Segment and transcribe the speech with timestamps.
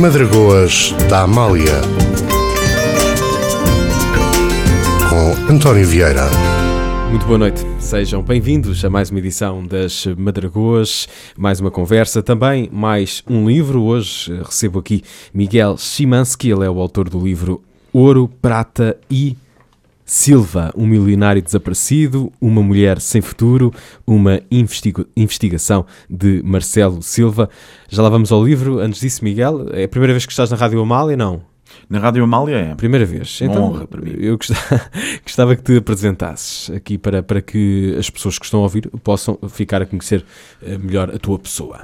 [0.00, 1.82] Madragoas da Amália
[5.10, 6.24] com António Vieira.
[7.10, 11.06] Muito boa noite, sejam bem-vindos a mais uma edição das Madragoas,
[11.36, 13.82] mais uma conversa, também mais um livro.
[13.82, 15.02] Hoje recebo aqui
[15.34, 17.62] Miguel Chimansky, ele é o autor do livro
[17.92, 19.36] Ouro, Prata e
[20.12, 23.72] Silva, um milionário desaparecido, uma mulher sem futuro,
[24.04, 27.48] uma investiga investigação de Marcelo Silva.
[27.88, 28.80] Já lá vamos ao livro.
[28.80, 31.42] Antes disso, Miguel, é a primeira vez que estás na Rádio Amália, não?
[31.88, 32.74] Na Rádio Amália é.
[32.74, 33.40] Primeira vez.
[33.40, 34.16] Uma então, honra para mim.
[34.18, 34.90] eu gostava,
[35.22, 39.38] gostava que te apresentasses aqui para, para que as pessoas que estão a ouvir possam
[39.48, 40.24] ficar a conhecer
[40.60, 41.82] eh, melhor a tua pessoa.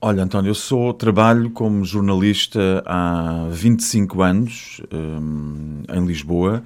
[0.00, 6.62] Olha, António, eu sou, trabalho como jornalista há 25 anos hum, em Lisboa.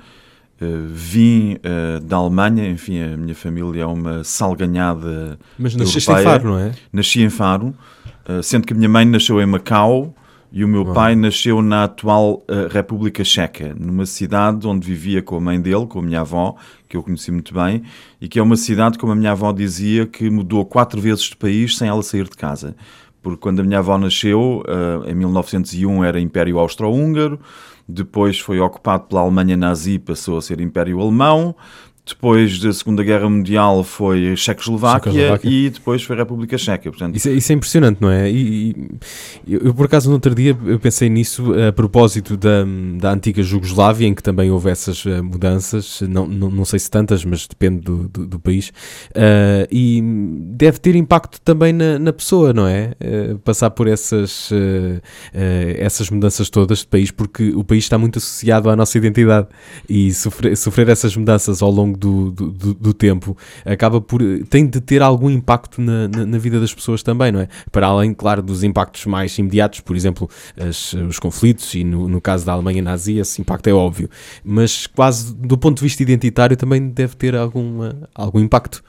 [0.62, 6.14] Uh, vim uh, da Alemanha, enfim, a minha família é uma salganhada Mas nasceste em
[6.14, 6.38] europeia.
[6.38, 6.72] Faro, não é?
[6.92, 7.74] Nasci em Faro,
[8.28, 10.14] uh, sendo que a minha mãe nasceu em Macau
[10.52, 15.40] e o meu pai nasceu na atual República Checa, numa cidade onde vivia com a
[15.40, 16.56] mãe dele, com a minha avó,
[16.86, 17.82] que eu conheci muito bem,
[18.20, 21.36] e que é uma cidade, como a minha avó dizia, que mudou quatro vezes de
[21.36, 22.76] país sem ela sair de casa.
[23.22, 24.62] Porque quando a minha avó nasceu,
[25.06, 27.40] em 1901 era Império Austro-Húngaro,
[27.88, 31.54] depois foi ocupado pela Alemanha nazi, passou a ser Império Alemão,
[32.04, 35.50] depois da Segunda Guerra Mundial foi Checoslováquia, Checoslováquia.
[35.50, 36.90] e depois foi República Checa.
[36.90, 38.28] Portanto, Isso é, isso é impressionante, não é?
[38.28, 38.70] E,
[39.46, 42.64] e- eu, por acaso, no outro dia, eu pensei nisso a propósito da,
[42.98, 46.90] da antiga Jugoslávia, em que também houve essas eh, mudanças, não, não, não sei se
[46.90, 48.72] tantas, mas depende do, do, do país,
[49.14, 50.02] Ah, e
[50.54, 52.94] deve ter impacto também na, na pessoa, não é?
[52.98, 54.50] Eh, passar por essas,
[55.32, 59.46] eh, essas mudanças todas de país, porque o país está muito associado à nossa identidade
[59.88, 64.66] e sofrer, sofrer essas mudanças ao longo do, do, do- do tempo acaba por tem
[64.66, 67.48] de ter algum impacto na, na, na vida das pessoas também, não é?
[67.70, 70.28] Para além, claro, dos impactos mais imediatos, por exemplo,
[70.58, 74.08] as- os conflitos e no, no caso da Alemanha nazi, esse impacto é óbvio,
[74.44, 78.82] mas quase do ponto de vista identitário também deve ter alguma, algum impacto.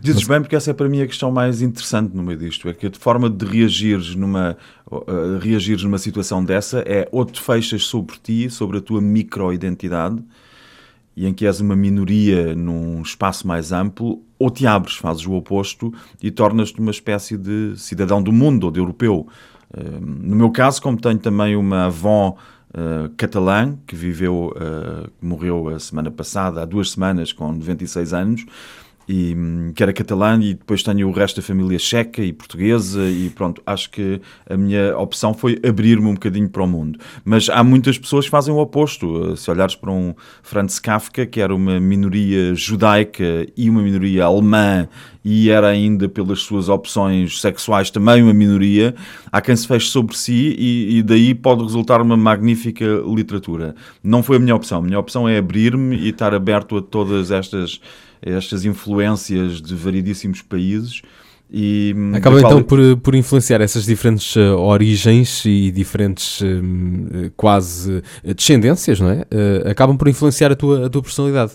[0.00, 2.68] Dizes bem, porque essa é para mim a questão mais interessante no meio disto.
[2.68, 4.56] É que a forma de reagires numa,
[4.90, 10.20] uh, reagires numa situação dessa é ou te fechas sobre ti, sobre a tua micro-identidade,
[11.16, 15.32] e em que és uma minoria num espaço mais amplo, ou te abres, fazes o
[15.32, 15.92] oposto
[16.22, 19.26] e tornas-te uma espécie de cidadão do mundo ou de europeu.
[19.70, 22.36] Uh, no meu caso, como tenho também uma avó
[22.70, 28.14] uh, catalã que viveu, uh, que morreu a semana passada, há duas semanas, com 96
[28.14, 28.46] anos,
[29.12, 33.02] e, hum, que era catalã e depois tenho o resto da família checa e portuguesa
[33.04, 36.98] e pronto, acho que a minha opção foi abrir-me um bocadinho para o mundo.
[37.22, 39.36] Mas há muitas pessoas que fazem o oposto.
[39.36, 44.88] Se olhares para um Franz Kafka, que era uma minoria judaica e uma minoria alemã
[45.22, 48.94] e era ainda pelas suas opções sexuais também uma minoria,
[49.30, 53.74] há quem se feche sobre si e, e daí pode resultar uma magnífica literatura.
[54.02, 54.78] Não foi a minha opção.
[54.78, 57.80] A minha opção é abrir-me e estar aberto a todas estas
[58.22, 61.02] estas influências de variedíssimos países
[61.50, 66.40] e hum, Acaba da qual- então por, por influenciar essas diferentes eh, origens e diferentes
[66.40, 69.24] hum, eh, quase eh, descendências, não é?
[69.30, 71.52] Eh, acabam por influenciar a tua, a tua personalidade.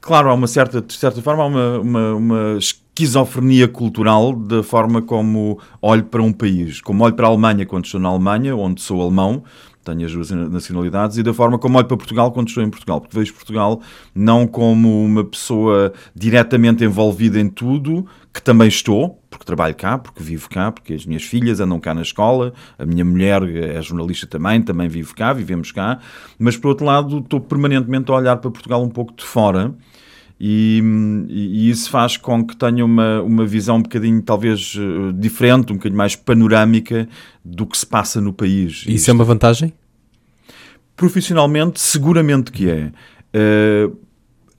[0.00, 5.00] Claro, há uma certa, de certa forma, há uma, uma, uma esquizofrenia cultural da forma
[5.00, 6.80] como olho para um país.
[6.80, 9.42] Como olho para a Alemanha quando estou na Alemanha, onde sou alemão,
[9.90, 13.00] tenho as duas nacionalidades, e da forma como olho para Portugal quando estou em Portugal.
[13.00, 13.80] Porque vejo Portugal
[14.14, 20.22] não como uma pessoa diretamente envolvida em tudo, que também estou, porque trabalho cá, porque
[20.22, 24.26] vivo cá, porque as minhas filhas andam cá na escola, a minha mulher é jornalista
[24.26, 25.98] também, também vive cá, vivemos cá,
[26.38, 29.74] mas por outro lado estou permanentemente a olhar para Portugal um pouco de fora
[30.40, 30.80] e,
[31.28, 35.76] e- isso faz com que tenha uma, uma visão um bocadinho talvez eh, diferente, um
[35.76, 37.08] bocadinho mais panorâmica
[37.44, 38.84] do que se passa no país.
[38.86, 39.72] Isso é uma vantagem?
[40.98, 42.92] Profissionalmente, seguramente que é.
[43.32, 43.88] Eh,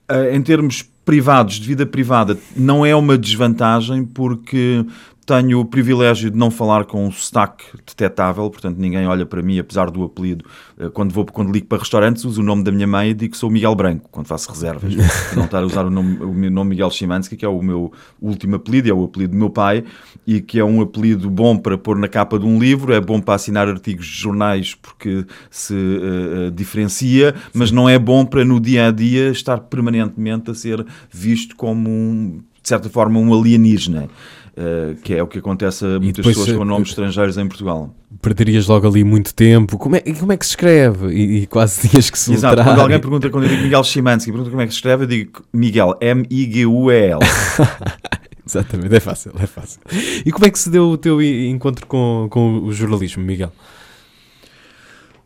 [0.08, 4.84] eh, em termos privados, de vida privada, não é uma desvantagem porque
[5.30, 9.60] tenho o privilégio de não falar com um sotaque detectável, portanto ninguém olha para mim,
[9.60, 10.44] apesar do apelido.
[10.76, 13.32] Eh, Quando, vou, quando ligo para restaurantes, uso o nome da minha mãe e digo
[13.32, 14.92] que sou Miguel Branco, quando faço reservas.
[15.36, 17.92] Não estar a usar o nome, o meu nome Miguel Chimansky, que é o meu
[18.20, 19.84] último apelido, é o apelido do meu pai,
[20.26, 23.20] e que é um apelido bom para pôr na capa de um livro, é bom
[23.20, 28.58] para assinar artigos de jornais porque se eh, diferencia, mas não é bom para no
[28.58, 34.08] dia a dia estar permanentemente a ser visto como um, de certa forma, um alienígena.
[34.56, 37.46] Eh, que é o que acontece a muitas depois, pessoas com eh, nomes estrangeiros em
[37.46, 37.94] Portugal.
[38.20, 39.78] Perderias logo ali muito tempo.
[39.78, 41.08] Como é, e como é que se escreve?
[41.08, 44.30] E, e quase tinhas que se Exato, quando alguém pergunta, quando eu digo Miguel Chimansky,
[44.30, 47.20] pergunta como é que se escreve, eu digo Miguel, M-I-G-U-E-L.
[48.46, 49.80] Exatamente, é fácil, é fácil.
[50.26, 53.52] E como é que se deu o teu encontro com, com o jornalismo, Miguel?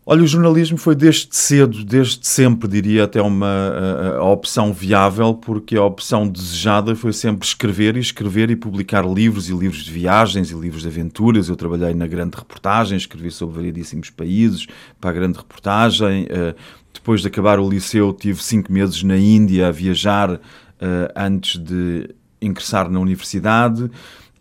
[0.07, 5.33] Olha, o jornalismo foi desde cedo, desde sempre, diria, até uma a, a, opção viável,
[5.33, 9.91] porque a opção desejada foi sempre escrever e escrever e publicar livros e livros de
[9.91, 11.49] viagens e livros de aventuras.
[11.49, 14.67] Eu trabalhei na grande reportagem, escrevi sobre variedíssimos países
[15.01, 16.25] para a grande reportagem.
[16.25, 16.55] Uh,
[16.93, 20.41] depois de acabar o liceu, tive cinco meses na Índia a viajar uh,
[21.17, 22.11] antes de
[22.43, 23.91] ingressar na universidade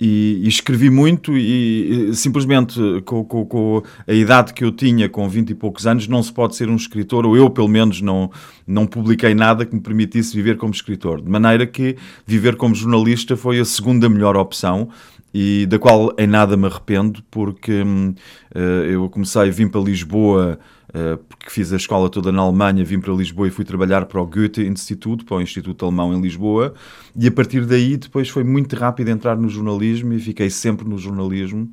[0.05, 5.07] e, e escrevi muito e, e simplesmente com, com, com, a idade que eu tinha,
[5.07, 8.01] com 20 e poucos anos, não se pode ser um escritor, ou eu pelo menos
[8.01, 8.29] não,
[8.67, 11.21] não publiquei nada que me permitisse viver como escritor.
[11.21, 11.95] De maneira que
[12.27, 14.89] viver como jornalista foi a segunda melhor opção
[15.33, 20.59] e da qual em nada me arrependo, porque uh, eu comecei, vim para Lisboa
[20.95, 24.21] eh, porque fiz a escola toda na Alemanha, vim para Lisboa e fui trabalhar para
[24.21, 26.75] o Goethe Instituto, para o Instituto Alemão em Lisboa,
[27.19, 30.99] e a partir daí depois foi muito rápido entrar no jornalismo e fiquei sempre no
[30.99, 31.71] jornalismo.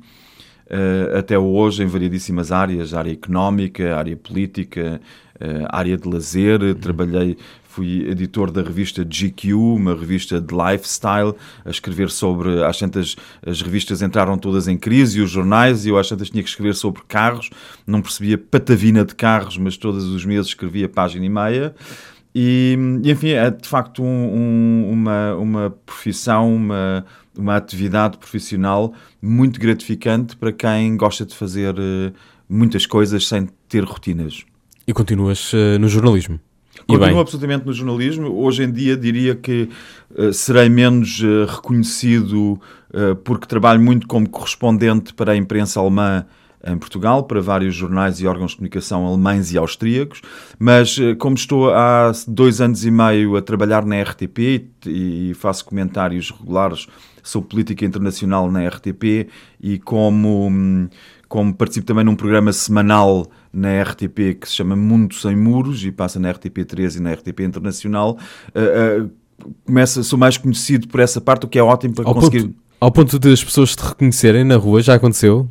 [0.65, 5.01] Uh, até hoje em variedíssimas áreas, área económica, área política,
[5.35, 6.73] uh, área de lazer, uhum.
[6.73, 7.37] trabalhei
[7.71, 11.33] fui editor da revista GQ, uma revista de lifestyle,
[11.63, 12.63] a escrever sobre.
[12.63, 13.15] Às tantas,
[13.45, 16.49] as revistas entraram todas em crise e os jornais, e eu às tantas tinha que
[16.49, 17.49] escrever sobre carros,
[17.87, 21.73] não percebia patavina de carros, mas todos os meses escrevia página e meia.
[22.35, 27.05] E, enfim, é de facto um, um, uma, uma profissão, uma,
[27.37, 32.13] uma atividade profissional muito gratificante para quem gosta de fazer uh,
[32.49, 34.43] muitas coisas sem ter rotinas.
[34.87, 36.39] E continuas uh, no jornalismo?
[36.87, 38.31] Continuo absolutamente no jornalismo.
[38.41, 39.69] Hoje em dia diria que
[40.11, 42.59] uh, serei menos uh, reconhecido
[42.93, 46.25] uh, porque trabalho muito como correspondente para a imprensa alemã
[46.63, 50.21] em Portugal, para vários jornais e órgãos de comunicação alemães e austríacos,
[50.59, 56.29] mas como estou há dois anos e meio a trabalhar na RTP e faço comentários
[56.29, 56.85] regulares
[57.23, 59.27] sobre política internacional na RTP
[59.59, 60.87] e como, hum,
[61.31, 65.89] como participo também num programa semanal na RTP que se chama Mundo Sem Muros e
[65.89, 68.17] passa na RTP3 e na RTP Internacional.
[68.53, 69.11] Uh, uh,
[69.65, 72.41] começa, sou mais conhecido por essa parte, o que é ótimo para ao conseguir.
[72.41, 75.47] Ponto, ao ponto de as pessoas te reconhecerem na rua, já aconteceu?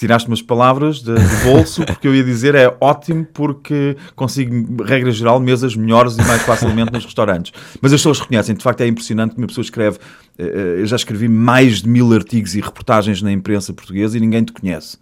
[0.00, 1.12] Tiraste umas palavras de,
[1.44, 6.40] bolso, porque eu ia dizer é ótimo porque consigo, regra geral, mesas melhores e mais
[6.42, 7.52] facilmente nos restaurantes.
[7.82, 9.98] Mas as pessoas reconhecem, de facto é impressionante que uma pessoa escreve.
[10.38, 14.52] Eu já escrevi mais de mil artigos e reportagens na imprensa portuguesa e ninguém te
[14.52, 14.96] conhece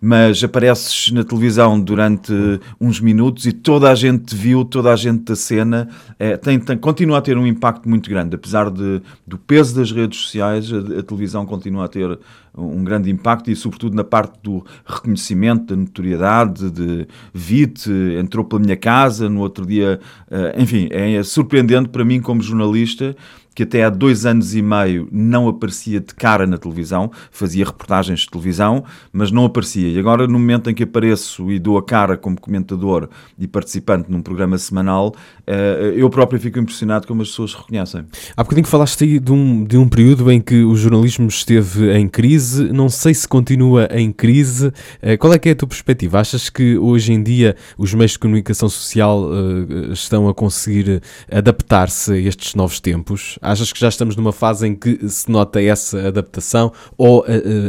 [0.00, 2.32] mas apareces na televisão durante
[2.80, 6.58] uns minutos e toda a gente te viu, toda a gente da cena, é, tem,
[6.58, 8.34] tem, continua a ter um impacto muito grande.
[8.34, 12.18] Apesar de, do peso das redes sociais, a, a televisão continua a ter
[12.56, 18.60] um grande impacto e, sobretudo, na parte do reconhecimento, da notoriedade, de vi-te, entrou pela
[18.60, 23.14] minha casa, no outro dia, uh, enfim, é surpreendente para mim como jornalista
[23.58, 28.20] que até há dois anos e meio não aparecia de cara na televisão, fazia reportagens
[28.20, 29.88] de televisão, mas não aparecia.
[29.88, 34.12] E agora, no momento em que apareço e dou a cara como comentador e participante
[34.12, 35.12] num programa semanal,
[35.44, 38.04] eh, eu próprio fico impressionado como as pessoas reconhecem.
[38.36, 42.06] Há bocadinho falaste aí de um, de um período em que o jornalismo esteve em
[42.06, 44.72] crise, não sei se continua em crise.
[45.02, 46.20] Eh, qual é que é a tua perspectiva?
[46.20, 52.12] Achas que hoje em dia os meios de comunicação social uh, estão a conseguir adaptar-se
[52.12, 53.36] a estes novos tempos?
[53.48, 57.24] Achas que já estamos numa fase em que se nota essa adaptação ou uh,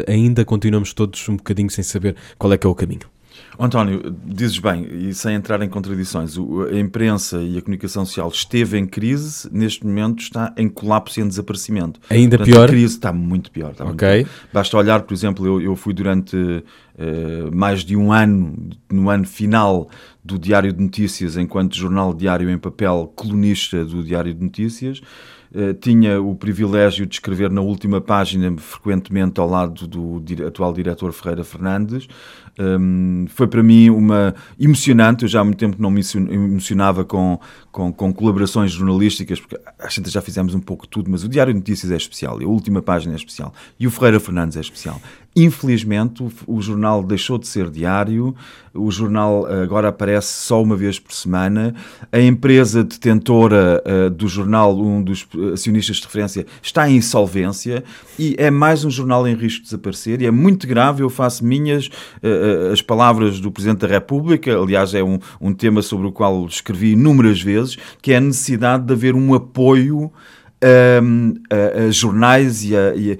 [0.08, 3.08] ainda continuamos todos um bocadinho sem saber qual é que é o caminho?
[3.58, 8.78] António, dizes bem, e sem entrar em contradições, a imprensa e a comunicação social esteve
[8.78, 12.00] em crise, neste momento está em colapso e em desaparecimento.
[12.10, 12.66] Ainda Portanto, pior?
[12.66, 13.72] A crise está muito pior.
[13.72, 13.84] Está.
[13.84, 14.26] Muito pior.
[14.54, 19.26] Basta olhar, por exemplo, eu, eu fui durante uh, mais de um ano, no ano
[19.26, 19.90] final
[20.24, 25.02] do Diário de Notícias, enquanto jornal diário em papel, colunista do Diário de Notícias,
[25.82, 31.44] tinha o privilégio de escrever na última página, frequentemente ao lado do atual diretor Ferreira
[31.44, 32.08] Fernandes.
[32.60, 35.24] Um, foi para mim uma emocionante.
[35.24, 37.39] Eu já há muito tempo não me emocionava com,
[37.72, 41.53] com, com colaborações jornalísticas, porque a gente já fizemos um pouco tudo, mas o Diário
[41.53, 45.01] de Notícias é especial, a última página é especial, e o Ferreira Fernandes é especial.
[45.36, 48.36] Infelizmente, o, jornal deixou de ser diário,
[48.74, 51.74] o jornal agora aparece só uma vez por semana.
[52.12, 57.84] A empresa detentora uh, do jornal, um dos acionistas de referência, está em insolvência
[58.18, 60.22] e é mais um jornal em risco de desaparecer.
[60.22, 61.04] E é muito grave.
[61.04, 61.90] Eu faço minhas
[62.72, 66.92] as palavras do Presidente da República, aliás, é um, um tema sobre o qual escrevi
[66.94, 70.12] inúmeras vezes, que é a necessidade de haver um apoio
[70.63, 73.18] um, a, a jornais e, a, e a,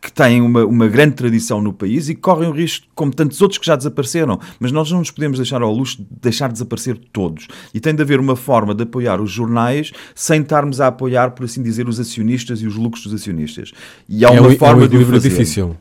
[0.00, 3.58] que têm uma, uma, grande tradição no país e correm o risco, como tantos outros
[3.58, 4.40] que já desapareceram.
[4.58, 7.46] Mas nós não nos podemos deixar ao luxo de deixar desaparecer todos.
[7.74, 11.44] E tem de haver uma forma de apoiar os jornais sem estarmos a apoiar, por
[11.44, 13.72] assim dizer, os acionistas e os lucros dos acionistas.
[14.08, 15.28] E há é uma um, forma é um de o fazer.
[15.28, 15.76] difícil.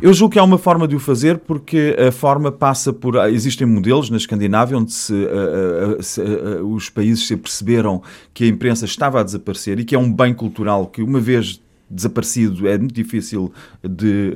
[0.00, 3.14] Eu julgo que há uma forma de o fazer porque a forma passa por.
[3.30, 8.02] Existem modelos na Escandinávia onde se, uh, uh, se, uh, os países se perceberam
[8.34, 11.60] que a imprensa estava a desaparecer e que é um bem cultural que, uma vez
[11.90, 14.32] desaparecido, é muito difícil de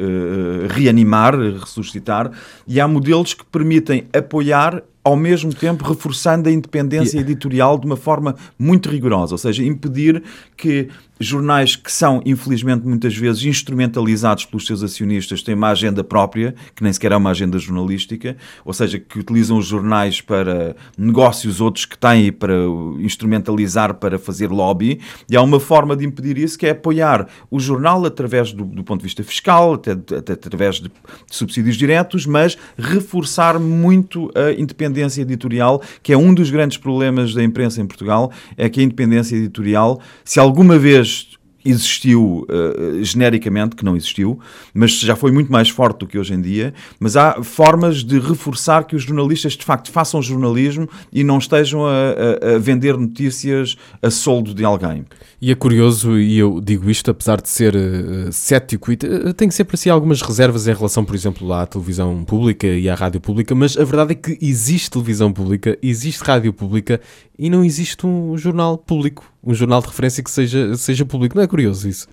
[0.68, 2.30] reanimar, ressuscitar,
[2.66, 7.96] e há modelos que permitem apoiar ao mesmo tempo reforçando a independência editorial de uma
[7.96, 10.20] forma muito rigorosa, ou seja, impedir
[10.56, 16.54] que jornais que são, infelizmente, muitas vezes instrumentalizados pelos seus acionistas têm uma agenda própria,
[16.74, 21.58] que nem sequer é uma agenda jornalística, ou seja, que utilizam os jornais para negócios
[21.60, 22.52] outros que têm para
[22.98, 27.58] instrumentalizar para fazer lobby, e há uma forma de impedir isso que é apoiar o
[27.58, 30.90] jornal através do, do ponto de vista fiscal, até, até através de
[31.30, 37.42] subsídios diretos, mas reforçar muito a independência editorial, que é um dos grandes problemas da
[37.42, 41.35] imprensa em Portugal, é que a independência editorial, se alguma vez
[41.68, 44.38] existiu uh, genericamente, que não existiu,
[44.72, 46.72] mas já foi muito mais forte do que hoje em dia.
[46.98, 51.86] Mas há formas de reforçar que os jornalistas de facto façam jornalismo e não estejam
[51.86, 55.04] a, a, a vender notícias a soldo de alguém.
[55.40, 59.74] E é curioso, e eu digo isto apesar de ser uh, cético, e tenho sempre
[59.74, 63.76] assim algumas reservas em relação, por exemplo, à televisão pública e à rádio pública, mas
[63.76, 67.00] a verdade é que existe televisão pública, existe rádio pública
[67.38, 71.36] e não existe um jornal público, um jornal de referência que seja, seja público.
[71.36, 72.08] Não é curioso isso?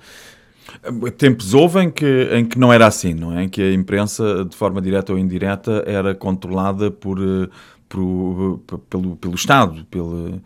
[1.17, 3.43] Tempos houve em que, em que não era assim, não é?
[3.43, 7.49] Em que a imprensa, de forma direta ou indireta, era controlada por, eh,
[7.87, 8.59] por,
[8.89, 10.41] pelo, pelo Estado, pelo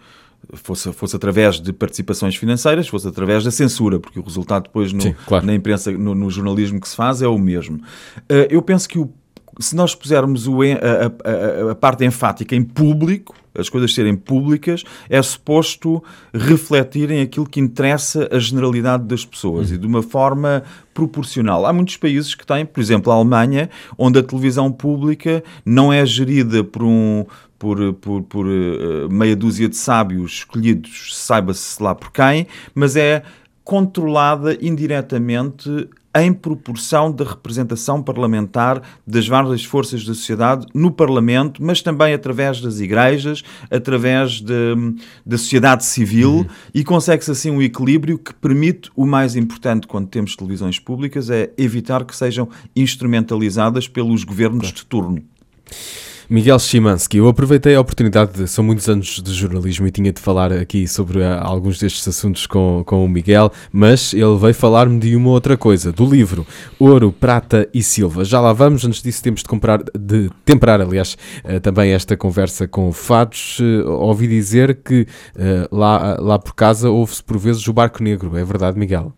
[0.53, 5.01] fosse, fosse através de participações financeiras, fosse através da censura, porque o resultado depois no,
[5.01, 5.45] Sim, claro.
[5.45, 7.77] na imprensa, no, no, jornalismo que se faz é o mesmo.
[7.77, 9.11] Uh, eu penso que o,
[9.59, 14.83] se nós pusermos o, a, a, a, parte enfática em público, as coisas serem públicas,
[15.09, 19.75] é suposto refletirem aquilo que interessa a generalidade das pessoas uhum.
[19.75, 21.65] e de uma forma proporcional.
[21.65, 26.05] Há muitos países que têm, por exemplo, a Alemanha, onde a televisão pública não é
[26.05, 27.25] gerida por um
[27.57, 32.45] por, por, por uh, meia dúzia de sábios escolhidos, saiba-se lá por quem,
[32.75, 33.23] mas é
[33.63, 35.89] controlada indiretamente
[36.23, 42.61] em proporção da representação parlamentar das várias forças da sociedade no Parlamento, mas também através
[42.61, 44.75] das igrejas, através de,
[45.25, 46.45] da sociedade civil, uhum.
[46.73, 51.51] e consegue-se assim um equilíbrio que permite o mais importante quando temos televisões públicas é
[51.57, 54.75] evitar que sejam instrumentalizadas pelos governos claro.
[54.75, 55.23] de turno.
[56.29, 60.19] Miguel Szymanski, eu aproveitei a oportunidade, de, são muitos anos de jornalismo e tinha de
[60.19, 64.99] falar aqui sobre uh, alguns destes assuntos com, com o Miguel, mas ele veio falar-me
[64.99, 66.45] de uma outra coisa, do livro
[66.77, 68.25] Ouro, Prata e Silva.
[68.25, 72.67] Já lá vamos, antes disso temos de, comprar, de temperar, aliás, uh, também esta conversa
[72.67, 73.59] com fados.
[73.59, 75.07] Uh, ouvi dizer que
[75.71, 79.13] lá, lá por casa ouve-se por vezes o Barco Negro, é verdade, Miguel?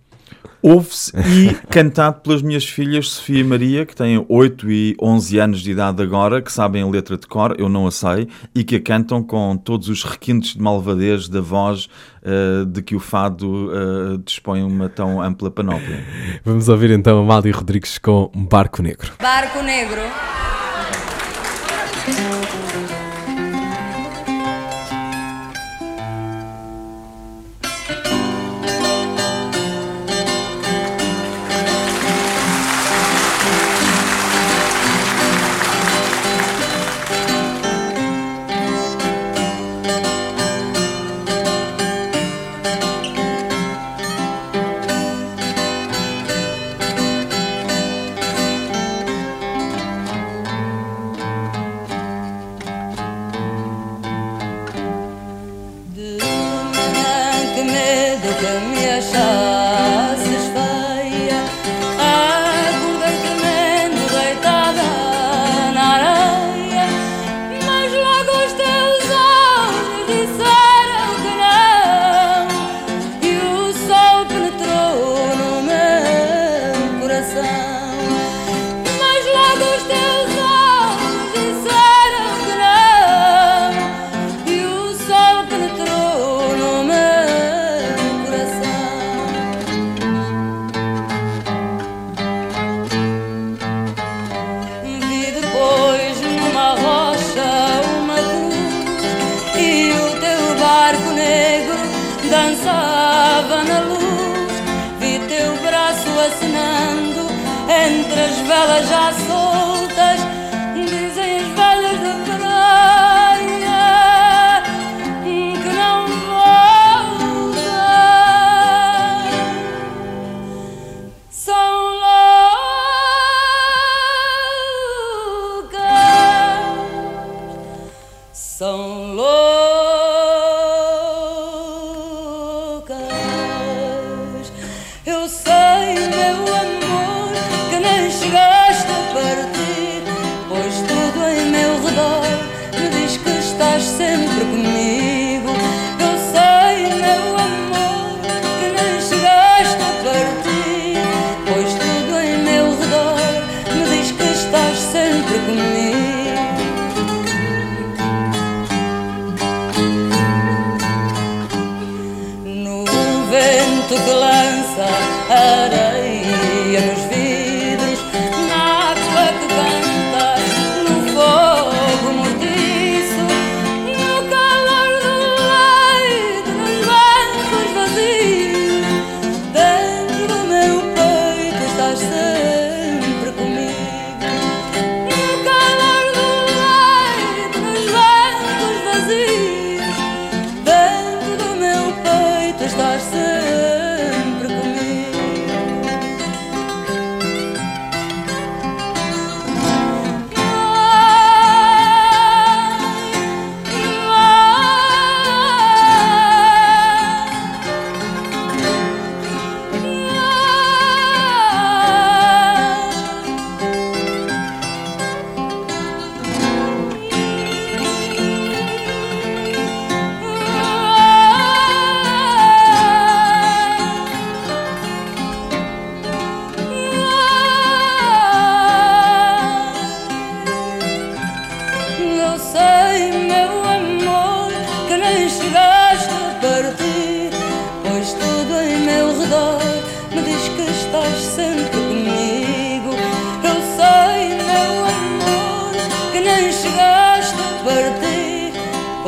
[0.61, 5.61] Ouve-se e cantado pelas minhas filhas Sofia e Maria, que têm 8 e 11 anos
[5.61, 8.75] de idade agora, que sabem a letra de cor, eu não a sei, e que
[8.75, 11.87] a cantam com todos os requintes de malvadez da voz
[12.23, 16.03] uh, de que o fado uh, dispõe uma tão ampla panóplia.
[16.43, 19.13] Vamos ouvir então a Amália Rodrigues com Barco Negro.
[19.19, 20.01] Barco Negro.
[58.41, 59.68] Dançava na luz.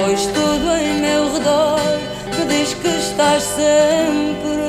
[0.02, 1.80] Pois tudo em meu redor
[2.38, 4.61] me diz que estás sempre.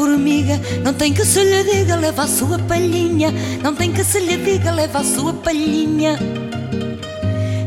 [0.00, 3.30] Formiga, não tem que se lhe diga, leva a sua palhinha.
[3.62, 6.18] Não tem que se lhe diga, leva a sua palhinha.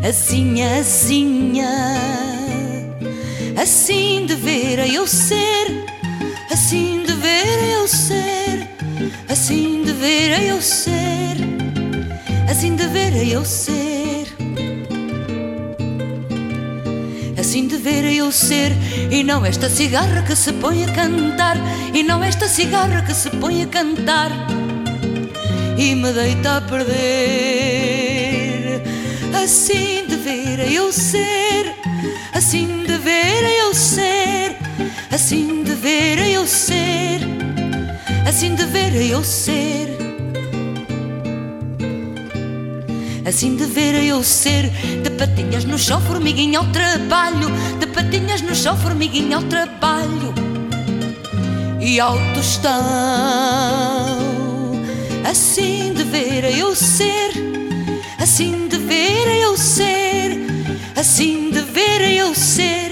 [0.07, 1.61] Assim, assim,
[3.55, 5.85] assim devera eu ser,
[6.51, 8.67] assim devera eu ser,
[9.29, 11.37] assim devera eu ser,
[12.49, 13.82] assim devera eu ser.
[17.83, 18.71] Assim devera eu ser.
[19.11, 21.57] E não esta cigarra que se põe a cantar.
[21.93, 24.31] E não esta cigarra que se põe a cantar.
[25.77, 26.93] E me deita a perder.
[29.43, 31.75] Assim devera eu ser.
[32.31, 34.55] Assim devera eu ser.
[35.11, 37.19] Assim devera eu ser.
[38.25, 40.12] Assim devera eu ser
[43.25, 44.69] Assim devera eu ser
[45.01, 50.33] De patinhas no chão, formiguinha ao trabalho De patinhas no chão, formiguinha ao trabalho
[51.79, 52.73] E ao tostão
[55.23, 57.31] Assim devera eu ser
[58.19, 60.37] Assim devera eu ser
[60.95, 62.91] Assim devera eu ser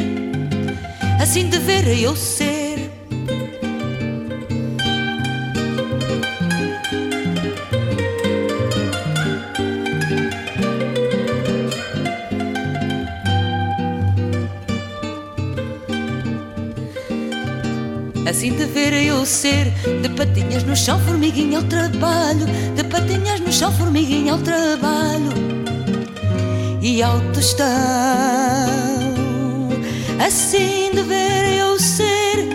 [1.22, 2.51] Assim devera eu ser
[18.42, 19.66] Assim devera eu ser.
[20.02, 22.48] De patinhas no chão, formiguinha ao trabalho.
[22.76, 25.30] De patinhas no chão, formiguinha ao trabalho.
[26.82, 27.68] E ao tostão
[30.20, 32.48] Assim devera eu ser.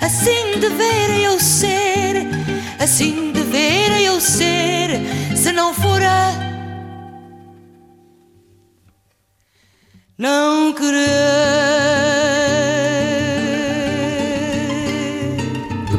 [0.00, 2.28] Assim devera eu ser.
[2.78, 5.00] Assim devera eu ser.
[5.34, 6.06] Se não fora
[6.38, 6.45] Não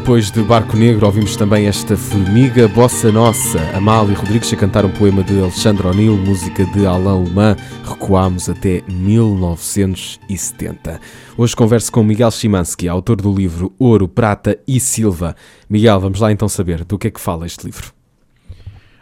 [0.07, 3.59] depois de Barco Negro, ouvimos também esta Formiga Bossa Nossa.
[3.75, 7.57] Amália Rodrigues a cantar um poema de Alexandre O'Neill, música de Alain Lemã.
[7.83, 11.01] Recuámos até 1970.
[11.37, 15.35] Hoje converso com Miguel Chimansky, autor do livro Ouro, Prata e Silva.
[15.69, 17.91] Miguel, vamos lá então saber do que é que fala este livro.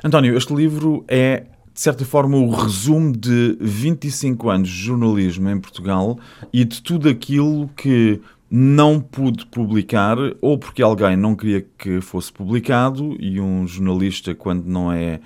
[0.03, 1.43] António, este livro é
[1.75, 6.17] de certa forma, o resumo de 25 anos de jornalismo em Portugal
[6.53, 12.31] e de tudo aquilo que não pude publicar, ou porque alguém não queria que fosse
[12.31, 15.19] publicado, e um jornalista, quando não é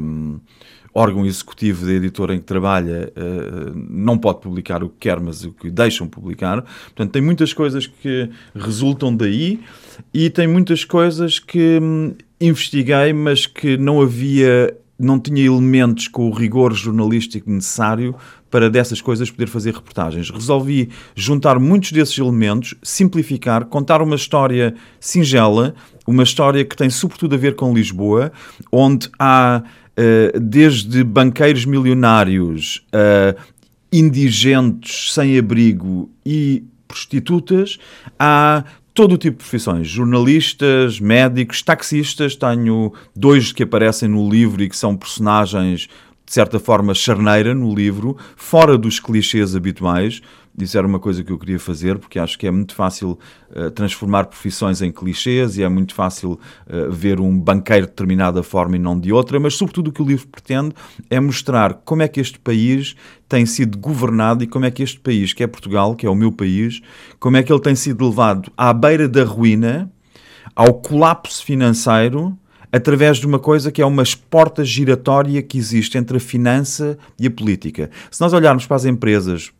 [0.00, 0.38] um,
[0.94, 5.44] órgão executivo da editora em que trabalha, uh, não pode publicar o que quer, mas
[5.44, 6.62] o que deixam publicar.
[6.62, 9.60] Portanto, tem muitas coisas que resultam daí,
[10.12, 16.28] e tem muitas coisas que hum, investiguei, mas que não havia não tinha elementos com
[16.28, 18.14] o rigor jornalístico necessário
[18.52, 20.28] para dessas coisas poder fazer reportagens.
[20.28, 25.74] Resolvi juntar muitos desses elementos, simplificar, contar uma história singela,
[26.06, 28.30] uma história que tem sobretudo a ver com Lisboa,
[28.70, 33.40] onde há uh, desde banqueiros milionários, uh,
[33.90, 37.78] indigentes sem abrigo e prostitutas,
[38.18, 42.36] há todo o tipo de profissões, jornalistas, médicos, taxistas.
[42.36, 45.88] Tenho dois que aparecem no livro e que são personagens
[46.32, 50.22] de certa forma charneira no livro, fora dos clichês habituais.
[50.58, 53.18] Isso era uma coisa que eu queria fazer, porque acho que é muito fácil
[53.50, 58.42] uh, transformar profissões em clichês e é muito fácil uh, ver um banqueiro de determinada
[58.42, 60.74] forma e não de outra, mas sobretudo o que o livro pretende
[61.10, 62.96] é mostrar como é que este país
[63.28, 66.14] tem sido governado e como é que este país, que é Portugal, que é o
[66.14, 66.80] meu país,
[67.20, 69.92] como é que ele tem sido levado à beira da ruína,
[70.56, 72.34] ao colapso financeiro,
[72.72, 77.26] através de uma coisa que é uma porta giratória que existe entre a finança e
[77.26, 77.90] a política.
[78.10, 79.52] Se nós olharmos para as empresas,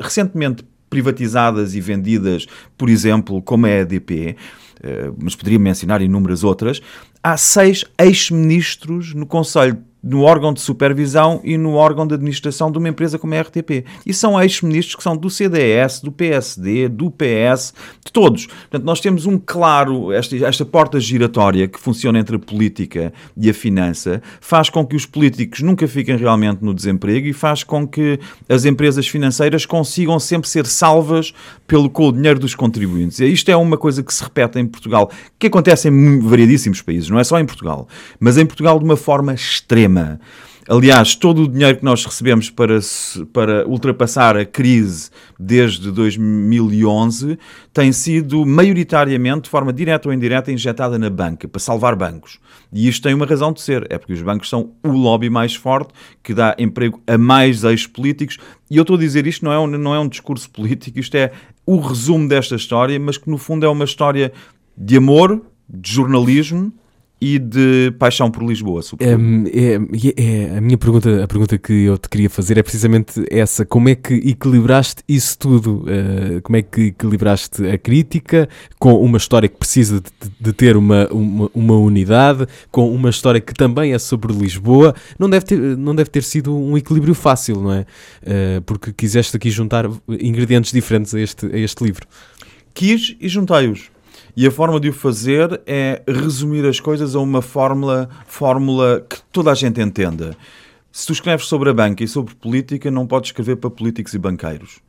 [0.00, 2.46] recentemente privatizadas e vendidas,
[2.78, 4.36] por exemplo, como a EDP,
[4.80, 6.80] eh, mas poderia mencionar inúmeras outras,
[7.20, 12.76] há seis ex-ministros no Conselho no órgão de supervisão e no órgão de administração de
[12.76, 13.86] uma empresa como a RTP.
[14.04, 17.72] E são ex-ministros que são do CDS, do PSD, do PS,
[18.04, 18.46] de todos.
[18.46, 23.48] Portanto, nós temos um claro, esta, esta porta giratória que funciona entre a política e
[23.48, 27.86] a finança, faz com que os políticos nunca fiquem realmente no desemprego e faz com
[27.88, 31.32] que as empresas financeiras consigam sempre ser salvas
[31.66, 33.20] pelo, com o dinheiro dos contribuintes.
[33.20, 37.08] E isto é uma coisa que se repete em Portugal, que acontece em variedíssimos países,
[37.08, 37.88] não é só em Portugal,
[38.20, 39.93] mas em Portugal de uma forma extrema
[40.66, 42.78] Aliás, todo o dinheiro que nós recebemos para,
[43.34, 47.38] para ultrapassar a crise desde 2011
[47.70, 52.38] tem sido maioritariamente, de forma direta ou indireta, injetada na banca, para salvar bancos.
[52.72, 55.54] E isto tem uma razão de ser, é porque os bancos são o lobby mais
[55.54, 58.38] forte que dá emprego a mais ex-políticos.
[58.70, 61.14] E eu estou a dizer isto não é, um, não é um discurso político, isto
[61.14, 61.30] é
[61.66, 64.32] o resumo desta história, mas que no fundo é uma história
[64.74, 66.72] de amor, de jornalismo
[67.24, 69.48] e de paixão por Lisboa, sobretudo.
[69.48, 73.24] É, é, é, a minha pergunta, a pergunta que eu te queria fazer é precisamente
[73.30, 75.86] essa: como é que equilibraste isso tudo?
[75.86, 78.46] Uh, como é que equilibraste a crítica
[78.78, 83.40] com uma história que precisa de, de ter uma, uma, uma, unidade, com uma história
[83.40, 84.94] que também é sobre Lisboa?
[85.18, 87.86] Não deve ter, não deve ter sido um equilíbrio fácil, não é?
[88.20, 89.86] Uh, porque quiseste aqui juntar
[90.20, 92.06] ingredientes diferentes a este, a este livro.
[92.74, 93.93] Quis e juntei-os
[94.36, 99.22] e a forma de o fazer é resumir as coisas a uma fórmula, fórmula que
[99.30, 100.36] toda a gente entenda.
[100.90, 104.18] Se tu escreves sobre a banca e sobre política, não podes escrever para políticos e
[104.18, 104.80] banqueiros.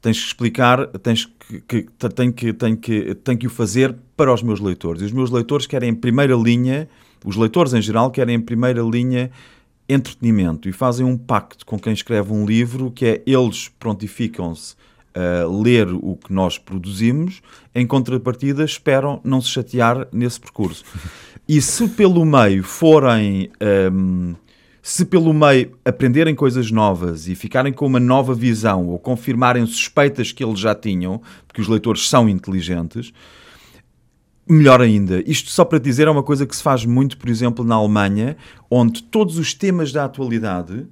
[0.00, 4.32] Tens que explicar, tens que, que, tem, que, tem, que, tem que o fazer para
[4.32, 5.02] os meus leitores.
[5.02, 6.88] E os meus leitores querem em primeira linha,
[7.24, 9.30] os leitores em geral querem em primeira linha
[9.88, 14.74] entretenimento e fazem um pacto com quem escreve um livro que é eles prontificam-se
[15.16, 17.40] uh, ler o que nós produzimos,
[17.74, 20.84] em contrapartida esperam não se chatear nesse percurso.
[21.48, 23.50] E se pelo meio forem.
[23.92, 24.34] Um,
[24.82, 30.30] se pelo meio aprenderem coisas novas e ficarem com uma nova visão ou confirmarem suspeitas
[30.30, 33.12] que eles já tinham, porque os leitores são inteligentes,
[34.48, 35.22] melhor ainda.
[35.28, 38.36] Isto só para dizer é uma coisa que se faz muito, por exemplo, na Alemanha,
[38.70, 40.86] onde todos os temas da atualidade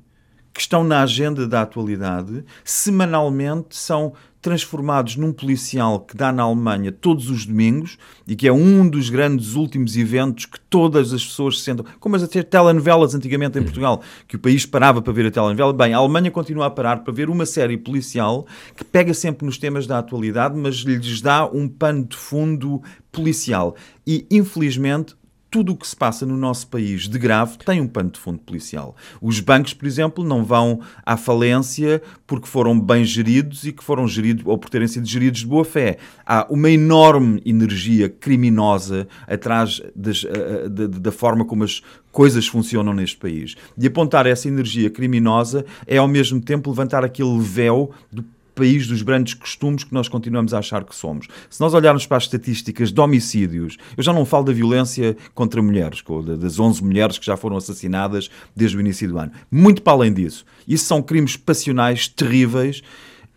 [0.55, 6.93] que estão na agenda da atualidade, semanalmente são transformados num policial que dá na Alemanha
[6.93, 7.97] todos os domingos
[8.29, 12.15] e que é um dos grandes últimos eventos que todas as pessoas se sentam, como
[12.15, 13.65] as telenovelas antigamente em uhum.
[13.65, 15.73] Portugal, que o país parava para ver a telenovela.
[15.73, 19.57] Bem, a Alemanha continua a parar para ver uma série policial que pega sempre nos
[19.57, 23.75] temas da atualidade, mas lhes dá um pano de fundo policial.
[24.07, 25.17] E, infelizmente,
[25.55, 28.41] tudo o que se passa no nosso país de grave tem um pano de fundo
[28.41, 28.97] policial.
[29.23, 34.09] Os bancos, por exemplo, não vão à falência porque foram bem geridos e que foram
[34.09, 35.99] geridos ou por terem sido geridos de boa fé.
[36.27, 42.49] Há uma enorme energia criminosa atrás das, uh, de, de, da forma como as coisas
[42.49, 43.55] funcionam neste país.
[43.79, 49.03] E apontar essa energia criminosa é ao mesmo tempo levantar aquele véu do país dos
[49.03, 51.27] grandes costumes que nós continuamos a achar que somos.
[51.51, 55.63] Se nós olharmos para as estatísticas de homicídios, eu já não falo da violência contra
[55.63, 56.03] mulheres,
[56.39, 59.33] das 11 mulheres que já foram assassinadas desde o início do ano.
[59.51, 60.45] Muito para além disso.
[60.67, 62.83] Isso são crimes passionais terríveis,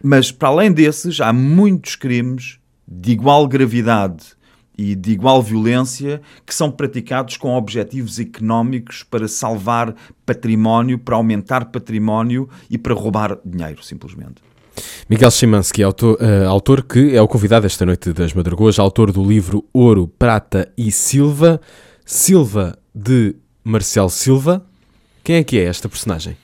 [0.01, 4.37] mas para além desses, há muitos crimes de igual gravidade
[4.77, 11.65] e de igual violência que são praticados com objetivos económicos para salvar património, para aumentar
[11.65, 14.41] património e para roubar dinheiro, simplesmente.
[15.09, 19.23] Miguel Chimansky, autor, uh, autor que é o convidado esta noite das Madrugoas, autor do
[19.23, 21.59] livro Ouro, Prata e Silva,
[22.05, 24.65] Silva de Marcel Silva.
[25.23, 26.37] Quem é que é esta personagem?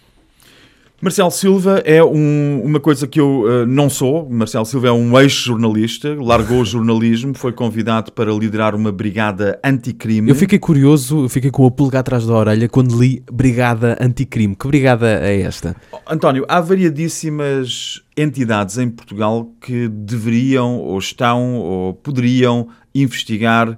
[1.04, 4.30] Marcelo Silva é um, uma coisa que eu uh, não sou.
[4.30, 10.30] Marcelo Silva é um ex-jornalista, largou o jornalismo, foi convidado para liderar uma brigada anticrime.
[10.30, 14.56] Eu fiquei curioso, fiquei com o pulgar atrás da orelha quando li Brigada Anticrime.
[14.56, 15.76] Que brigada é esta?
[16.10, 23.78] António, há variadíssimas entidades em Portugal que deveriam, ou estão, ou poderiam investigar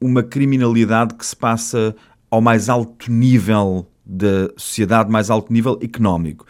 [0.00, 1.94] uma criminalidade que se passa
[2.28, 6.46] ao mais alto nível da sociedade mais alto nível económico.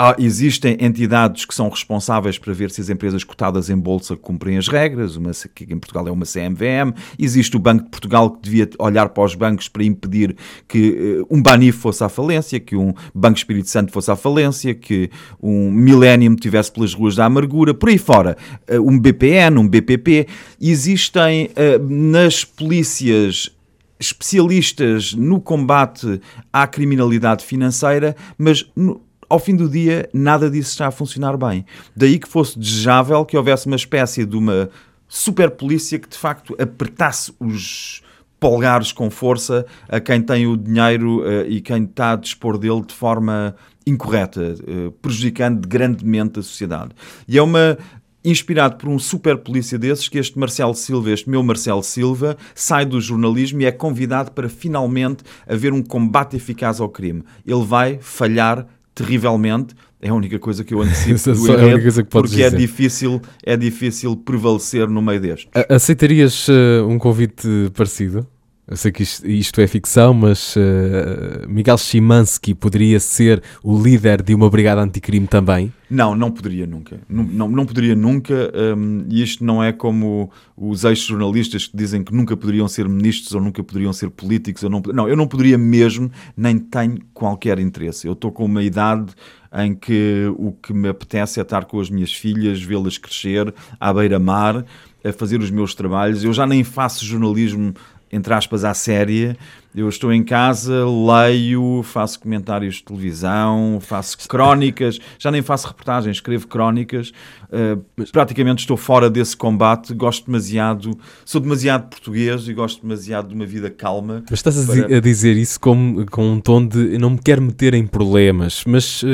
[0.00, 4.56] Há, existem entidades que são responsáveis para ver se as empresas cotadas em bolsa cumprem
[4.56, 6.94] as regras, uma, que em Portugal é uma CMVM.
[7.18, 10.36] Existe o Banco de Portugal que devia olhar para os bancos para impedir
[10.68, 14.72] que uh, um Banif fosse à falência, que um Banco Espírito Santo fosse à falência,
[14.72, 15.10] que
[15.42, 18.36] um Millennium tivesse pelas ruas da amargura, por aí fora.
[18.70, 20.28] Uh, um BPN, um BPP.
[20.60, 23.50] Existem uh, nas polícias
[23.98, 26.20] especialistas no combate
[26.52, 31.64] à criminalidade financeira, mas no, ao fim do dia nada disso está a funcionar bem.
[31.94, 34.70] Daí que fosse desejável que houvesse uma espécie de uma
[35.06, 38.02] super polícia que de facto apertasse os
[38.38, 42.82] polgares com força a quem tem o dinheiro uh, e quem está a dispor dele
[42.86, 43.54] de forma
[43.86, 46.90] incorreta, uh, prejudicando grandemente a sociedade.
[47.26, 47.76] E é uma
[48.24, 52.84] inspirado por um super polícia desses, que este Marcelo Silva, este meu Marcelo Silva, sai
[52.84, 57.22] do jornalismo e é convidado para finalmente haver um combate eficaz ao crime.
[57.46, 62.28] Ele vai falhar terrivelmente, é a única coisa que eu antecipo do é enredo, porque
[62.28, 62.54] dizer.
[62.54, 65.48] é difícil, é difícil prevalecer no meio deste.
[65.68, 68.26] Aceitarias uh, um convite parecido?
[68.70, 74.20] Eu sei que isto, isto é ficção, mas uh, Miguel Chimansky poderia ser o líder
[74.20, 75.72] de uma brigada anticrime também?
[75.88, 77.00] Não, não poderia nunca.
[77.08, 78.52] Não, não, não poderia nunca.
[78.54, 83.32] Um, e isto não é como os ex-jornalistas que dizem que nunca poderiam ser ministros
[83.34, 84.62] ou nunca poderiam ser políticos.
[84.62, 88.06] Ou não, não, eu não poderia mesmo, nem tenho qualquer interesse.
[88.06, 89.14] Eu estou com uma idade
[89.50, 93.94] em que o que me apetece é estar com as minhas filhas, vê-las crescer à
[93.94, 94.62] beira-mar,
[95.02, 96.22] a fazer os meus trabalhos.
[96.22, 97.72] Eu já nem faço jornalismo
[98.12, 99.36] entre aspas, à séria.
[99.74, 106.16] Eu estou em casa, leio, faço comentários de televisão, faço crónicas, já nem faço reportagens,
[106.16, 107.12] escrevo crónicas.
[107.44, 109.94] Uh, praticamente estou fora desse combate.
[109.94, 114.24] Gosto demasiado, sou demasiado português e gosto demasiado de uma vida calma.
[114.28, 114.96] Mas estás para...
[114.96, 119.02] a dizer isso com, com um tom de não me quero meter em problemas, mas
[119.02, 119.06] uh,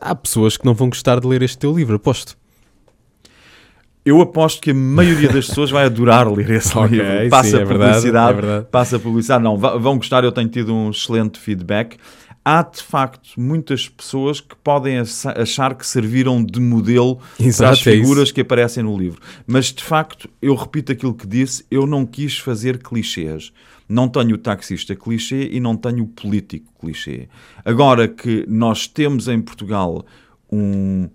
[0.00, 2.36] há pessoas que não vão gostar de ler este teu livro, aposto.
[4.04, 7.30] Eu aposto que a maioria das pessoas vai adorar ler esse okay, livro.
[7.30, 9.42] Passa sim, é publicidade, verdade, é passa publicidade.
[9.42, 11.96] Não, vão gostar, eu tenho tido um excelente feedback.
[12.44, 17.78] Há de facto muitas pessoas que podem achar que serviram de modelo Exato, para as
[17.78, 19.22] é figuras é que aparecem no livro.
[19.46, 23.50] Mas de facto, eu repito aquilo que disse, eu não quis fazer clichês.
[23.88, 27.28] Não tenho o taxista clichê e não tenho o político clichê.
[27.64, 30.04] Agora que nós temos em Portugal
[30.52, 31.08] um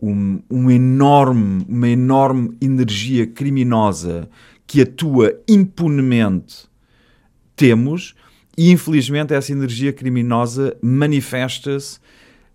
[0.00, 4.28] um, um enorme, uma enorme energia criminosa
[4.66, 6.66] que atua impunemente,
[7.56, 8.14] temos,
[8.56, 11.98] e infelizmente essa energia criminosa manifesta-se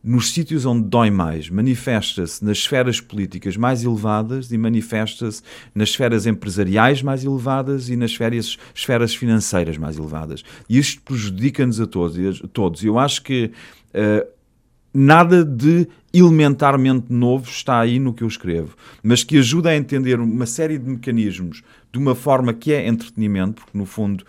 [0.01, 5.41] nos sítios onde dói mais, manifesta-se nas esferas políticas mais elevadas e manifesta-se
[5.75, 10.43] nas esferas empresariais mais elevadas e nas esferas, esferas financeiras mais elevadas.
[10.69, 12.41] E isto prejudica-nos a todos.
[12.53, 12.83] todos.
[12.83, 13.51] Eu acho que
[13.93, 14.38] uh,
[14.93, 20.19] nada de elementarmente novo está aí no que eu escrevo, mas que ajuda a entender
[20.19, 24.23] uma série de mecanismos de uma forma que é entretenimento, porque no fundo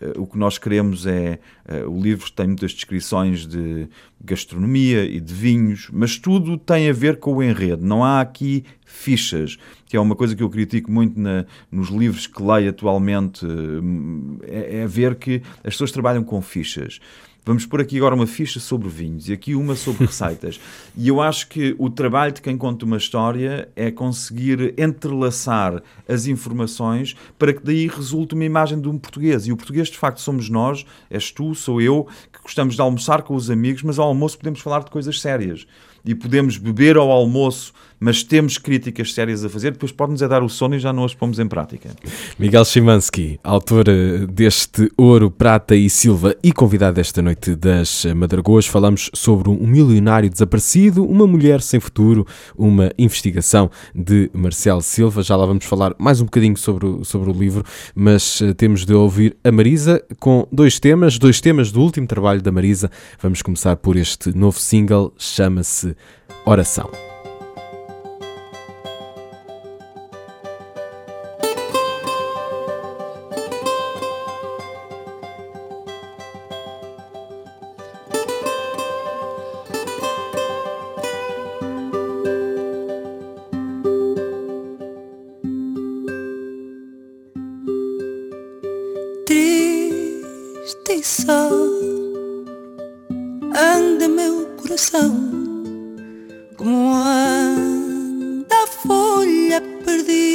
[0.00, 1.38] eh, o que nós queremos é.
[1.66, 3.88] eh, o livro tem muitas descrições de
[4.24, 7.84] gastronomia e de vinhos, mas tudo tem a ver com o enredo.
[7.84, 12.26] Não há aqui fichas, que é uma coisa que eu critico muito na- nos livros
[12.26, 13.44] que leio atualmente.
[13.44, 17.00] eh, É, é ver que as pessoas trabalham com fichas.
[17.46, 20.58] Vamos pôr aqui agora uma ficha sobre vinhos e aqui uma sobre receitas.
[20.96, 26.26] e eu acho que o trabalho de quem conta uma história é conseguir entrelaçar as
[26.26, 29.46] informações para que daí resulte uma imagem de um português.
[29.46, 33.20] E o português, de facto, somos nós, és tu, sou eu, que gostamos de almoçar
[33.22, 35.66] com os amigos, mas ao almoço podemos falar de coisas sérias.
[36.02, 40.42] E podemos beber ao almoço, mas temos críticas sérias a fazer, depois pode-nos é dar
[40.42, 41.90] o sono e já não as pomos em prática.
[42.38, 48.14] Miguel Chimansky, autor eh, deste Ouro, Prata e Silva e convidado esta noite das eh,
[48.14, 52.26] Madragoas, falamos sobre um milionário desaparecido, uma mulher sem futuro,
[52.56, 55.22] uma investigação de Marcelo Silva.
[55.22, 58.84] Já lá vamos falar mais um bocadinho sobre o, sobre o livro, mas eh, temos
[58.84, 62.90] de ouvir a Marisa com dois temas, dois temas do último trabalho da Marisa.
[63.20, 65.96] Vamos começar por este novo single, chama-se
[66.44, 67.13] Oração.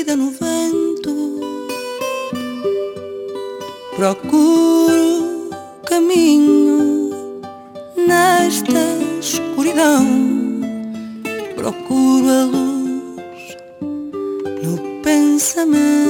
[0.10, 1.40] Perdida no vento.
[3.96, 5.50] Procuro
[5.86, 7.12] caminho
[8.08, 8.80] nesta
[9.20, 10.06] escuridão.
[11.56, 13.58] Procuro a luz
[14.64, 16.09] no pensamento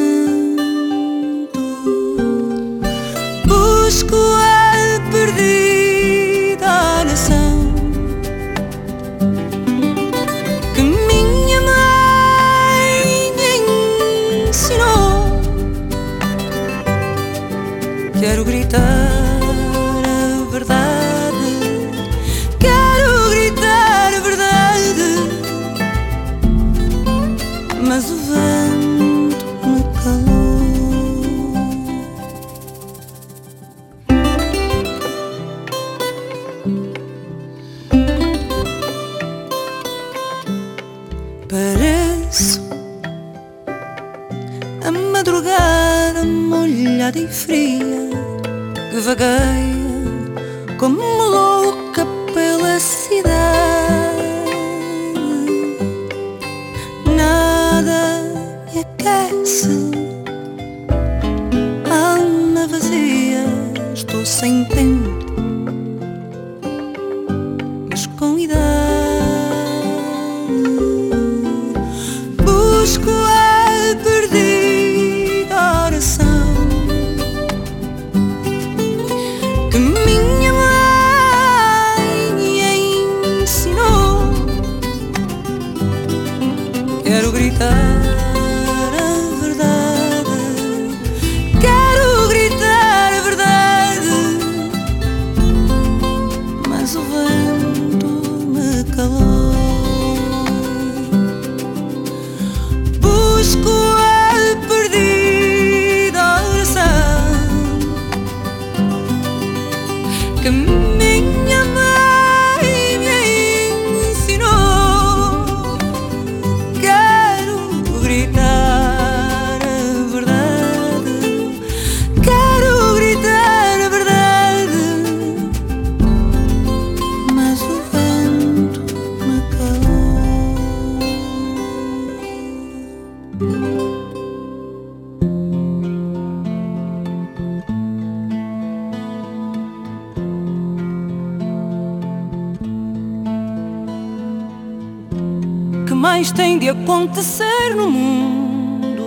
[146.90, 149.06] acontecer no mundo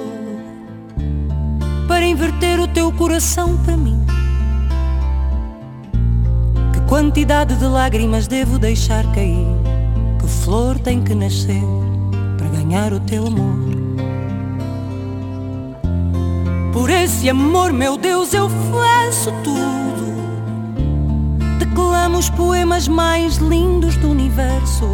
[1.88, 3.98] para inverter o teu coração para mim?
[6.72, 9.48] Que quantidade de lágrimas devo deixar cair?
[10.20, 11.60] Que flor tem que nascer
[12.38, 13.58] para ganhar o teu amor?
[16.72, 20.12] Por esse amor, meu Deus, eu faço tudo.
[21.58, 24.86] Declamo os poemas mais lindos do universo.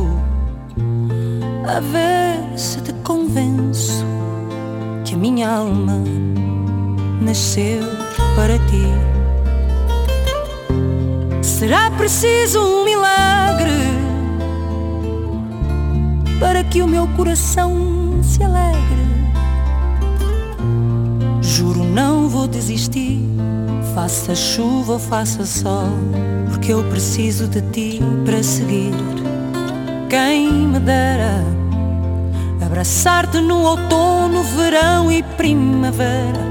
[1.69, 4.03] A ver se te convenço
[5.05, 6.03] que a minha alma
[7.21, 7.83] nasceu
[8.35, 8.87] para ti.
[11.43, 13.71] Será preciso um milagre
[16.41, 18.79] para que o meu coração se alegre.
[21.43, 23.21] Juro, não vou desistir,
[23.95, 25.91] faça chuva ou faça sol,
[26.49, 28.95] porque eu preciso de ti para seguir.
[30.09, 31.58] Quem me dera
[32.65, 36.49] abraçar-te no outono, verão e primavera.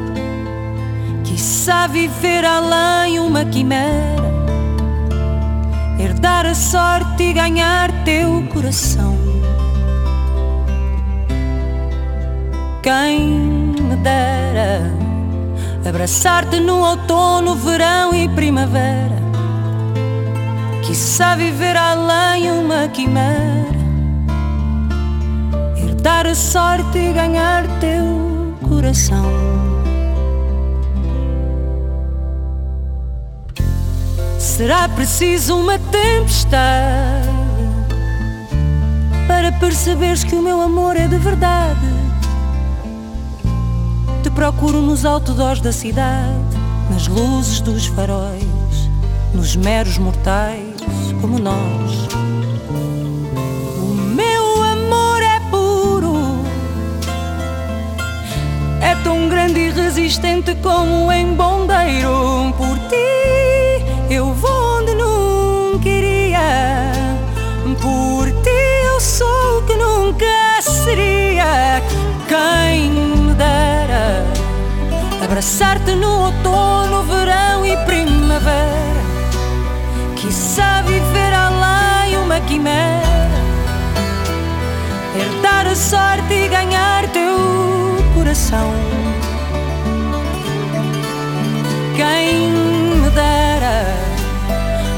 [1.23, 4.31] Quiçá viver além uma quimera,
[5.99, 9.17] herdar a sorte e ganhar teu coração.
[12.81, 14.97] Quem me dera
[15.87, 19.17] abraçar-te no outono, verão e primavera.
[20.85, 23.66] Quiçá viver além uma quimera,
[26.05, 29.25] a sorte e ganhar teu coração.
[34.37, 37.27] Será preciso uma tempestade
[39.27, 41.87] para perceberes que o meu amor é de verdade.
[44.23, 46.57] Te procuro nos outdoors da cidade,
[46.91, 48.43] nas luzes dos faróis,
[49.33, 50.75] nos meros mortais
[51.21, 52.26] como nós.
[60.17, 62.53] E resistente como em bondeiro.
[62.57, 66.91] Por ti eu vou onde nunca iria,
[67.81, 71.81] por ti eu sou o que nunca seria.
[72.27, 74.25] Quem me dera
[75.23, 78.97] abraçar-te no outono, verão e primavera.
[80.15, 83.29] Quiçá viver além uma quimera,
[85.15, 87.37] herdar a sorte e ganhar teu
[88.15, 89.06] coração.
[91.97, 93.83] Quem me dera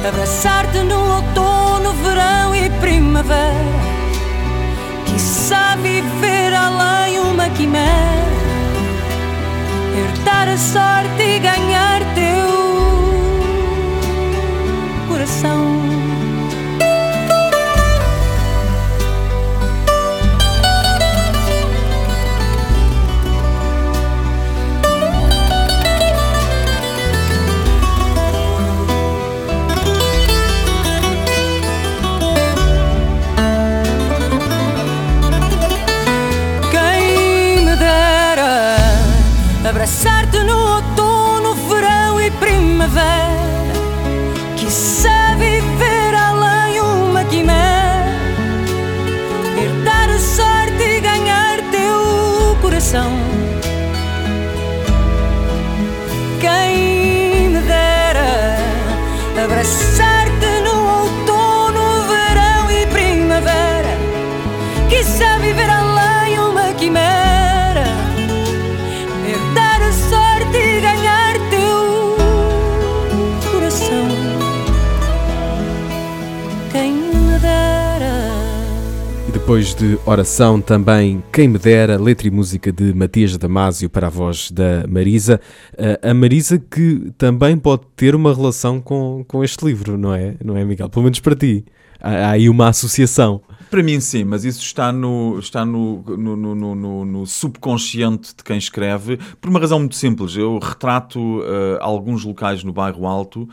[0.05, 3.53] abraçar-te no outono, verão e primavera.
[5.05, 8.27] Quiçá viver além uma quimera,
[9.97, 12.49] herdar a sorte e ganhar teu
[15.07, 16.08] coração.
[42.99, 43.73] Primavera.
[44.57, 48.11] Quiçá viver além uma quimera,
[49.57, 53.38] herdar a sorte e ganhar teu coração.
[79.49, 84.09] Depois de oração também, quem me dera, letra e música de Matias Damasio para a
[84.09, 85.41] voz da Marisa.
[85.75, 90.35] Eh, A Marisa que também pode ter uma relação com, com este livro, não é?
[90.45, 90.87] Não é, Miguel?
[90.87, 91.65] Pelo menos para ti.
[91.99, 93.41] Há, aí uma associação.
[93.71, 98.43] Para mim, sim, mas isso está no, está no, no, no, no- no- subconsciente de
[98.43, 100.35] quem escreve, por uma razão muito simples.
[100.35, 103.49] Eu retrato eh, alguns locais no bairro Alto,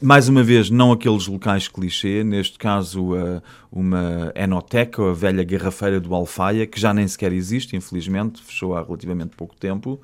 [0.00, 5.98] mais uma vez, não aqueles locais clichê, neste caso, eh, uma enoteca, a velha garrafeira
[6.00, 10.00] do Alfaia, que já nem sequer existe, infelizmente, fechou há relativamente pouco tempo.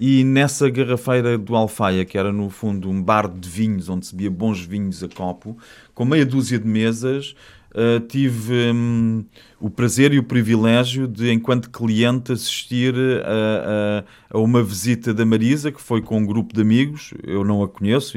[0.00, 4.14] E nessa garrafeira do Alfaia, que era no fundo um bar de vinhos, onde se
[4.14, 5.56] bebia bons vinhos a copo,
[5.94, 7.34] com meia dúzia de mesas,
[7.76, 9.24] Uh, tive hum,
[9.58, 15.26] o prazer e o privilégio de, enquanto cliente, assistir a, a- a uma visita da
[15.26, 17.12] Marisa, que foi com um grupo de amigos.
[17.24, 18.16] Eu não a conheço,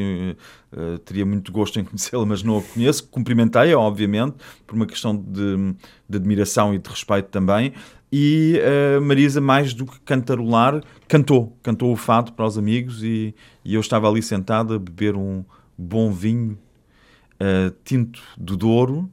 [0.72, 3.08] uh, teria muito gosto em conhecê-la, mas não a conheço.
[3.10, 5.76] Cumprimentei-a, obviamente, por uma questão de,
[6.10, 7.74] de admiração e de respeito também.
[8.12, 8.60] E
[8.98, 11.58] a Marisa, mais do que cantarolar, cantou.
[11.62, 15.44] Cantou o fado para os amigos e, e eu estava ali sentado a beber um
[15.78, 16.58] bom vinho
[17.34, 19.12] uh, tinto do Douro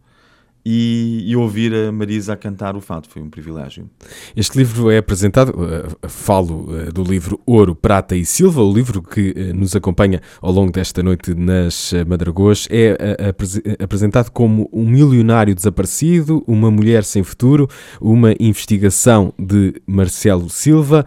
[0.65, 3.89] e, e ouvir a Marisa a cantar o fado foi um privilégio.
[4.35, 9.03] Este livro é apresentado, eh, falo eh, do livro Ouro, Prata e Silva, o livro
[9.03, 14.89] que eh, nos acompanha ao longo desta noite nas Madragôs, é aprese- apresentado como um
[14.89, 17.69] milionário desaparecido, uma mulher sem futuro,
[18.01, 21.05] uma investigação de Marcelo Silva.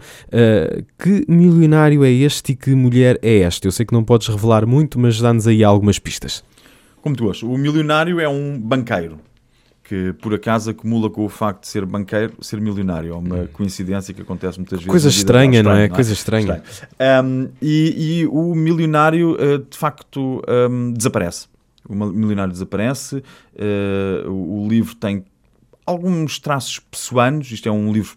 [0.98, 3.66] Que milionário é este e que mulher é esta?
[3.66, 6.44] Eu sei que não podes revelar muito, mas dá-nos aí algumas pistas.
[7.00, 9.18] Como tu achas, o milionário é um banqueiro
[9.88, 13.12] que por acaso acumula com o facto de ser banqueiro, ser milionário.
[13.12, 14.90] É uma coincidência que acontece muitas vezes.
[14.90, 15.84] Coisa estranha, não é?
[15.84, 16.62] estranho, Coisa estranha.
[17.24, 21.46] Um, e, e o milionário, uh, de facto, um, desaparece.
[21.88, 23.16] O milionário desaparece.
[23.16, 25.24] uh, o, o livro tem
[25.86, 27.50] alguns traços pessoanos.
[27.50, 28.14] Isto é um livro,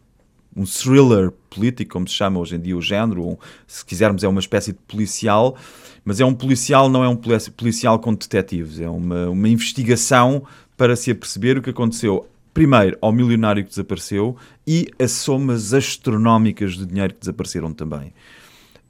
[0.53, 3.23] um thriller político, como se chama hoje em dia o género.
[3.23, 5.55] ou, se quisermos, é uma espécie de policial.
[6.03, 8.81] Mas é um policial, não é um polici- policial com detetives.
[8.81, 10.43] É uma, uma investigação
[10.77, 12.27] para se aperceber o que aconteceu.
[12.53, 14.35] Primeiro, ao milionário que desapareceu
[14.67, 18.13] e as somas astronómicas de dinheiro que desapareceram também.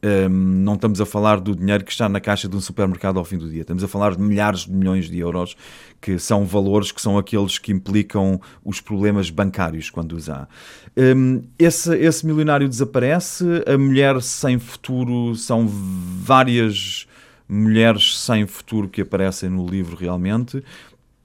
[0.04, 3.26] Hum, não estamos a falar do dinheiro que está na caixa de um supermercado ao
[3.26, 3.62] fim do dia.
[3.62, 5.56] Estamos a falar de milhares de milhões de euros,
[6.02, 10.48] que são valores que são aqueles que implicam os problemas bancários quando os há.
[10.98, 17.06] Hum, esse, esse milionário desaparece, a mulher sem futuro são várias
[17.48, 20.64] mulheres sem futuro que aparecem no livro realmente.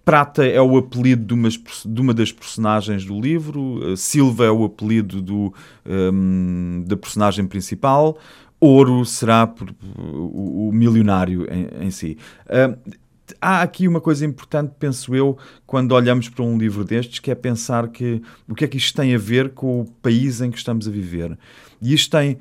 [0.07, 4.63] Prata é o apelido de, de uma das personagens do livro, eh, Silva é o
[4.63, 5.53] apelido do,
[5.85, 8.17] hum, da personagem principal,
[8.61, 12.17] Ouro será por- o, o milionário em, em si.
[12.49, 12.93] Hum,
[13.41, 15.37] há aqui uma coisa importante, penso eu,
[15.67, 18.95] quando olhamos para um livro destes, que é pensar que o que é que isto
[18.95, 21.37] tem a ver com o país em que estamos a viver.
[21.83, 22.39] E isto tem.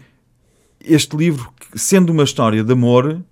[0.79, 3.23] Este livro, sendo uma história de amor,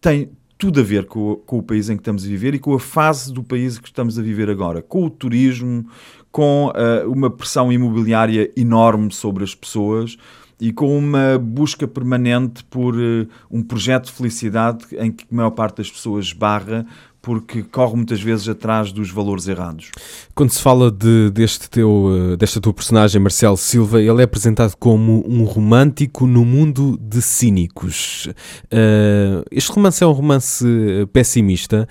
[0.00, 0.28] tem
[0.58, 2.74] tudo a ver com, o- com o país em que estamos a viver e com
[2.74, 5.86] a fase do país que estamos a viver agora, com o turismo,
[6.32, 10.16] com ah, uma pressão imobiliária enorme sobre as pessoas
[10.58, 15.50] e com uma busca permanente por eh, um projeto de felicidade em que a maior
[15.50, 16.86] parte das pessoas barra
[17.26, 19.90] porque corre muitas vezes atrás dos valores errados.
[20.32, 24.76] Quando se fala de, deste teu, eh, desta tua personagem, Marcelo Silva, ele é apresentado
[24.76, 28.28] como um romântico no mundo de cínicos.
[28.70, 31.88] Eh, este romance é um romance eh, pessimista.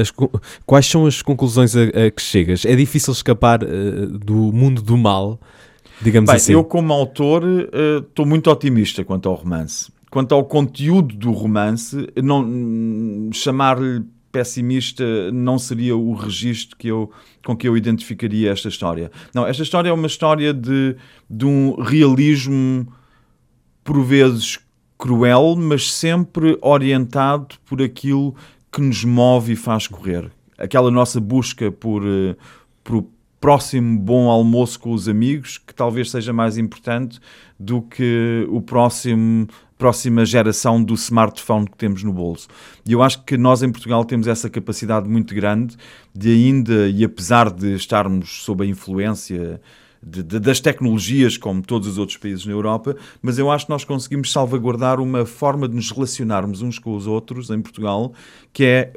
[0.00, 0.12] As
[0.64, 2.64] quais são as conclusões a, a que chegas?
[2.64, 5.40] É difícil escapar eh, do mundo do mal,
[6.00, 6.52] digamos Bem, assim.
[6.52, 7.42] eu como autor
[8.06, 9.90] estou muito otimista quanto ao romance.
[10.12, 17.10] Quanto ao conteúdo do romance, não chamar-lhe pessimista não seria o registro que eu,
[17.42, 19.10] com que eu identificaria esta história.
[19.32, 20.96] Não, esta história é uma história de,
[21.30, 22.86] de um realismo
[23.82, 24.58] por vezes
[24.98, 28.34] cruel, mas sempre orientado por aquilo
[28.70, 30.30] que nos move e faz correr.
[30.58, 32.36] Aquela nossa busca por, eh,
[32.84, 33.10] por o
[33.40, 37.18] próximo bom almoço com os amigos, que talvez seja mais importante
[37.58, 39.48] do que o próximo
[39.82, 42.46] próxima geração do smartphone que temos no bolso.
[42.86, 45.76] E eu acho que nós em Portugal temos essa capacidade muito grande
[46.14, 49.60] de ainda, e apesar de estarmos sob a influência
[50.00, 53.72] de- de- das tecnologias, como todos os outros países na Europa, mas eu acho que
[53.72, 58.12] nós conseguimos salvaguardar uma forma de nos relacionarmos uns com os outros em Portugal
[58.52, 58.92] que é,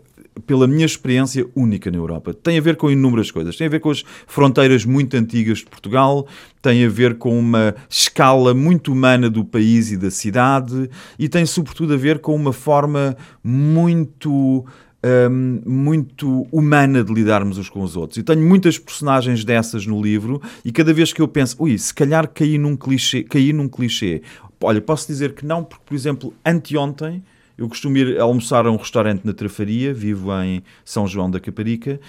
[0.45, 2.33] pela minha experiência, única na Europa.
[2.33, 3.55] Tem a ver com inúmeras coisas.
[3.55, 6.27] Tem a ver com as fronteiras muito antigas de Portugal,
[6.61, 11.45] tem a ver com uma escala muito humana do país e da cidade e tem,
[11.45, 14.65] sobretudo, a ver com uma forma muito
[15.03, 18.17] hum, muito humana de lidarmos uns com os outros.
[18.17, 21.93] E tenho muitas personagens dessas no livro e cada vez que eu penso, ui, se
[21.93, 24.21] calhar caí num clichê, caí num clichê.
[24.61, 27.21] Olha, posso dizer que não, porque, por exemplo, anteontem
[27.57, 31.99] eu costumo ir almoçar a um restaurante na Trafaria, vivo em São João da Caparica,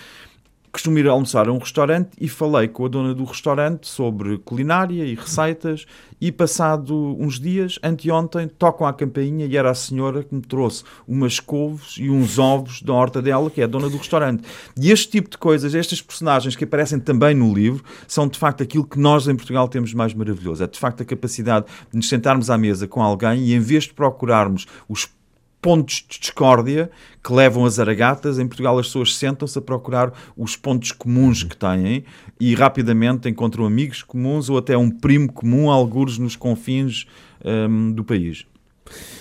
[0.76, 5.04] costumo ir almoçar a um restaurante e falei com a dona do restaurante sobre culinária
[5.06, 5.86] e receitas
[6.20, 10.84] e passado uns dias, anteontem, tocam à campainha e era a senhora que me trouxe
[11.08, 14.44] umas couves e uns ovos da horta dela, que é a dona do restaurante.
[14.78, 18.62] E este tipo de coisas, estas personagens que aparecem também no livro, são de facto
[18.62, 20.62] aquilo que nós em Portugal temos mais maravilhoso.
[20.62, 23.84] É de facto a capacidade de nos sentarmos à mesa com alguém e em vez
[23.84, 25.06] de procurarmos os
[25.66, 26.88] pontos de discórdia
[27.24, 28.38] que levam as aragatas.
[28.38, 32.04] Em Portugal as pessoas sentam-se a procurar os pontos comuns que têm
[32.38, 37.04] e rapidamente encontram amigos comuns ou até um primo comum, algures nos confins
[37.44, 38.46] hum, do país.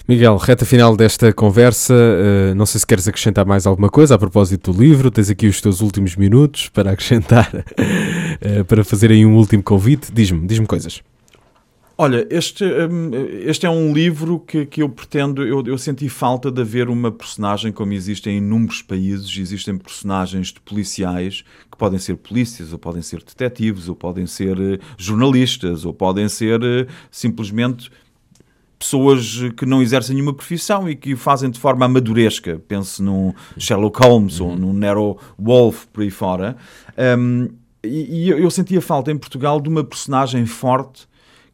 [0.07, 1.95] Miguel, reta final desta conversa.
[1.95, 5.09] eh, não sei se queres acrescentar mais alguma coisa a propósito do livro.
[5.09, 7.49] Tens aqui os teus últimos minutos para acrescentar,
[8.39, 10.11] eh, para fazer aí um último convite.
[10.13, 11.01] Diz-me, diz-me coisas.
[11.97, 13.11] Olha, este, hum,
[13.45, 15.41] este é um livro que, que eu pretendo.
[15.43, 19.37] Eu, eu senti falta de haver uma personagem como existe em inúmeros países.
[19.37, 24.59] Existem personagens de policiais que podem ser polícias, ou podem ser detetives, ou podem ser
[24.59, 27.89] eh, jornalistas, ou podem ser eh, simplesmente
[28.77, 32.61] pessoas que não exercem nenhuma profissão e que o fazem de forma amaduresca.
[32.67, 36.57] Pense num Sherlock Holmes ou num Nero Wolf por aí fora.
[37.17, 37.47] Um,
[37.81, 41.07] e, e eu sentia falta em Portugal de uma personagem forte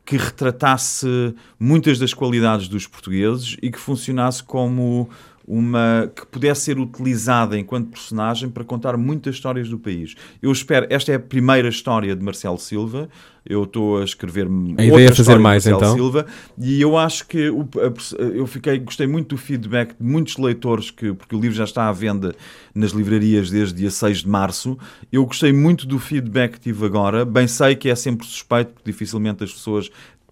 [0.05, 5.09] que retratasse muitas das qualidades dos portugueses e que funcionasse como
[5.47, 10.15] uma que pudesse ser utilizada enquanto personagem para contar muitas histórias do país.
[10.41, 13.09] Eu espero, esta é a primeira história de Marcelo Silva.
[13.43, 15.95] Eu estou a escrever A ideia é fazer mais, então?
[15.95, 16.27] Silva
[16.59, 20.91] e eu acho que o- a- eu fiquei gostei muito do feedback de muitos leitores
[20.91, 22.35] que porque o livro já está à venda
[22.75, 24.77] nas livrarias desde dia 6 de março.
[25.11, 27.25] Eu gostei muito do feedback que tive agora.
[27.25, 29.89] Bem sei que é sempre suspeito porque dificilmente as pessoas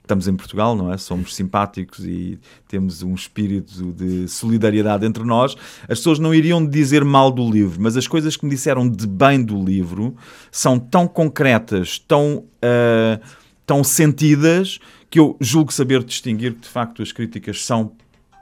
[0.09, 0.97] Estamos em Portugal, não é?
[0.97, 5.55] Somos simpáticos e temos um espírito de solidariedade entre nós.
[5.83, 9.05] As pessoas não iriam dizer mal do livro, mas as coisas que me disseram de
[9.05, 10.15] bem do livro
[10.51, 13.19] são tão concretas, tão, ah,
[13.67, 14.79] tão sentidas,
[15.11, 17.91] que eu julgo saber distinguir que de facto as críticas são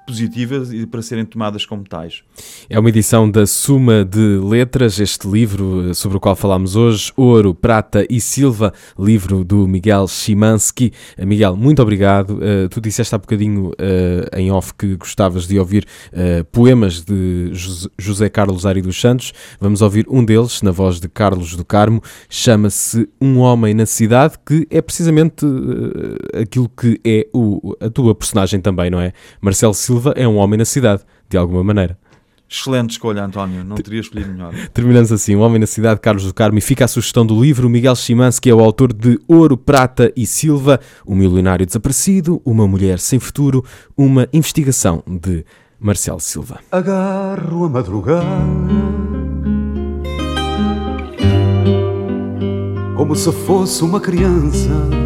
[0.08, 2.24] positivas e para serem tomadas como tais.
[2.70, 7.12] É uma edição da Suma de Letras, este livro eh, sobre o qual falámos hoje,
[7.18, 10.94] Ouro, Prata e Silva, livro do Miguel Chimansky.
[11.18, 12.40] Eh, Miguel, muito obrigado.
[12.42, 17.52] Eh, tu disseste há bocadinho eh, em off que gostavas de ouvir eh, poemas de
[18.00, 19.34] José- Carlos Ari dos Santos.
[19.60, 22.02] Vamos ouvir um deles, na voz de Carlos do Carmo.
[22.30, 25.46] Chama-se Um Homem na Cidade, que é precisamente
[26.40, 29.12] aquilo que é o- a tua personagem também, não é?
[29.42, 31.98] Marcelo Silva é um homem na cidade, de alguma maneira.
[32.50, 33.64] Excelente escolha, António.
[33.64, 34.54] Não teria escolhido melhor.
[34.74, 37.70] Terminamos assim, O Homem na Cidade, Carlos do Carmo, e fica a sugestão do livro.
[37.70, 43.00] Miguel Chimansky é o autor de Ouro, Prata e Silva, O Milionário Desaparecido, Uma Mulher
[43.00, 43.66] Sem Futuro,
[43.98, 45.44] uma investigação de
[45.78, 46.60] Marcelo Silva.
[46.72, 48.26] agarro a madrugada
[52.98, 54.97] como se fosse uma criança.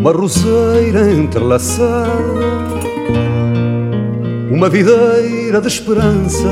[0.00, 2.08] Uma roseira entrelaçada,
[4.50, 6.48] uma videira de esperança.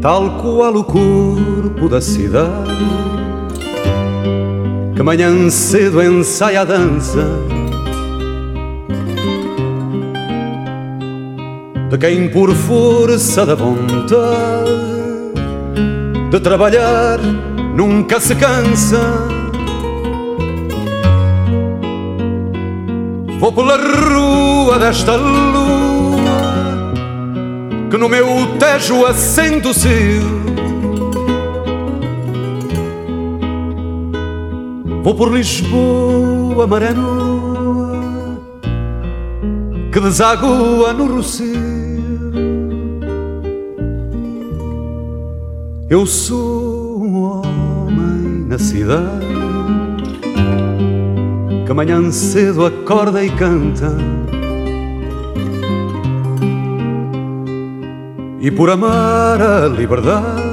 [0.00, 2.78] Tal qual o corpo da cidade
[4.94, 7.24] que manhã cedo ensaia a dança
[11.88, 14.18] de quem por força da vontade
[16.30, 17.18] de trabalhar
[17.78, 18.98] nunca se cansa.
[23.38, 26.18] Vou pela rua desta lua
[27.88, 28.26] que no meu
[28.58, 29.74] tejo acende o.
[35.04, 38.42] Vou por Lisboa, maré nua,
[39.92, 41.68] que desagua no Rocio.
[45.88, 46.57] Eu sou
[48.58, 49.26] na cidade,
[51.64, 53.96] que amanhã cedo acorda e canta.
[58.40, 60.48] E por amar a liberdade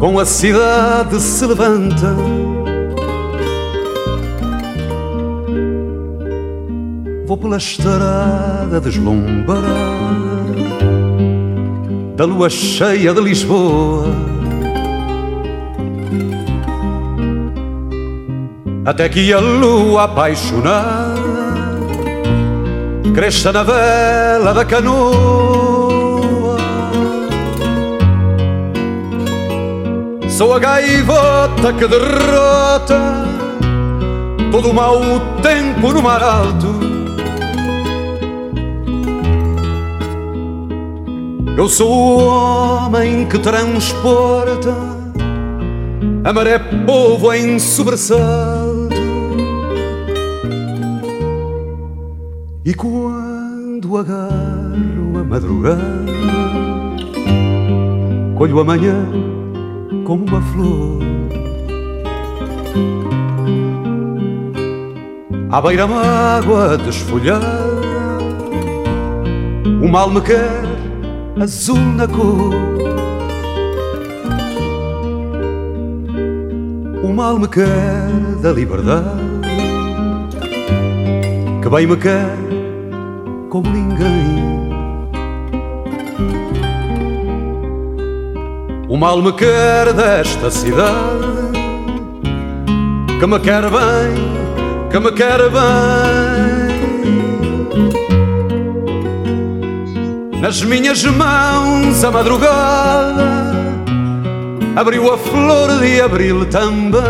[0.00, 2.16] com a cidade se levanta.
[7.26, 9.60] Vou pela estrada deslumbrada
[12.16, 14.29] da lua cheia de Lisboa.
[18.90, 21.14] Até que a lua apaixonada
[23.14, 26.58] cresça na vela da canoa.
[30.28, 33.00] Sou a gaivota que derrota
[34.50, 35.00] todo o mau
[35.40, 36.80] tempo no mar alto.
[41.56, 44.74] Eu sou o homem que transporta
[46.24, 48.59] a maré povo em sobressalto.
[52.70, 55.82] E quando agarro a madrugada,
[58.38, 58.94] colho amanhã
[60.04, 61.00] como uma flor.
[65.50, 67.44] À beira-mágoa desfolhada,
[69.82, 70.62] o mal me quer
[71.42, 72.54] azul na cor.
[77.02, 77.66] O mal me quer
[78.40, 79.18] da liberdade,
[81.60, 82.49] que bem me quer
[83.50, 84.70] como ninguém.
[88.88, 91.50] O mal me quer desta cidade,
[93.18, 96.70] que me quer bem, que me quer bem.
[100.40, 103.50] Nas minhas mãos a madrugada
[104.74, 107.00] abriu a flor de abril também.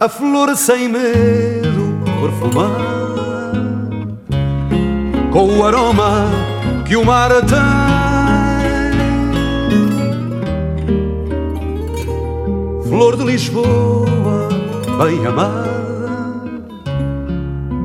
[0.00, 1.83] A flor sem medo
[2.24, 3.24] perfumada
[5.30, 6.30] com o aroma
[6.86, 7.84] que o mar tem.
[12.88, 14.48] flor de Lisboa,
[15.04, 16.68] bem amada,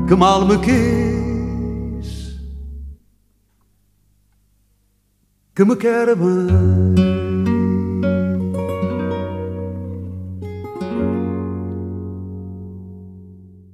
[0.06, 2.38] que mal me quis,
[5.54, 7.19] que me quer bem.